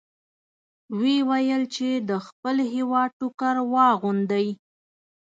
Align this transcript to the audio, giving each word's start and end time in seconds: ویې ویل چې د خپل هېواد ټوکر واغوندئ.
ویې 0.99 1.21
ویل 1.29 1.63
چې 1.75 1.89
د 2.09 2.11
خپل 2.27 2.55
هېواد 2.73 3.09
ټوکر 3.19 3.55
واغوندئ. 3.73 4.47